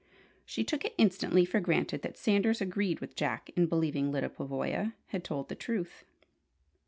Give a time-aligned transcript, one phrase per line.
[0.45, 4.95] She took it instantly for granted that Sanders agreed with Jack in believing Lyda Pavoya
[5.09, 6.03] had told the truth.